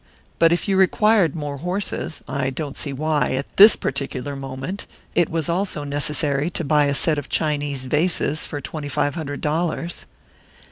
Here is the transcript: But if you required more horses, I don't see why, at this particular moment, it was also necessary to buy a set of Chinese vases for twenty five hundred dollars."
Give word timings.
But 0.39 0.51
if 0.51 0.67
you 0.67 0.77
required 0.77 1.35
more 1.35 1.57
horses, 1.57 2.23
I 2.27 2.49
don't 2.49 2.75
see 2.75 2.91
why, 2.91 3.33
at 3.33 3.57
this 3.57 3.75
particular 3.75 4.35
moment, 4.35 4.87
it 5.13 5.29
was 5.29 5.47
also 5.47 5.83
necessary 5.83 6.49
to 6.49 6.63
buy 6.63 6.85
a 6.85 6.95
set 6.95 7.19
of 7.19 7.29
Chinese 7.29 7.85
vases 7.85 8.47
for 8.47 8.59
twenty 8.61 8.89
five 8.89 9.13
hundred 9.13 9.41
dollars." 9.41 10.07